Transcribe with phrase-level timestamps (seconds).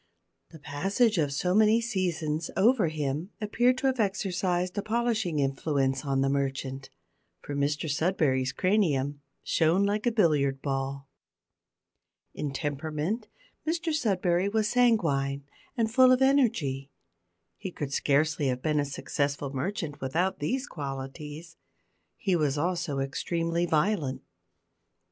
[0.49, 6.03] The passage of so many seasons over him appeared to have exercised a polishing influence
[6.03, 6.89] on the merchant,
[7.43, 11.07] for Mr Sudberry's cranium shone like a billiard ball.
[12.33, 13.27] In temperament
[13.67, 15.43] Mr Sudberry was sanguine,
[15.77, 16.89] and full of energy.
[17.57, 21.57] He could scarcely have been a successful merchant without these qualities.
[22.17, 24.23] He was also extremely violent.